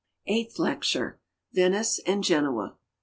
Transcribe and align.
Eighth 0.25 0.57
lecture— 0.57 1.19
Venice 1.53 1.99
and 2.07 2.23
Genoa. 2.23 2.75